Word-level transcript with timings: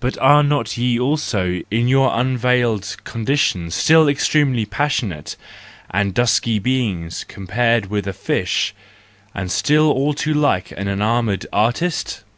But 0.00 0.16
are 0.16 0.42
not 0.42 0.78
ye 0.78 0.98
also 0.98 1.60
in 1.70 1.88
your 1.88 2.18
unveiled 2.18 2.96
condition 3.04 3.70
still 3.70 4.08
extremely 4.08 4.64
passionate 4.64 5.36
and 5.90 6.14
dusky 6.14 6.58
beings 6.58 7.22
compared 7.28 7.90
with 7.90 8.06
the 8.06 8.14
fish, 8.14 8.74
and 9.34 9.52
still 9.52 9.90
all 9.90 10.14
too 10.14 10.32
like 10.32 10.70
an 10.70 10.88
enamoured 10.88 11.44
artist 11.52 12.22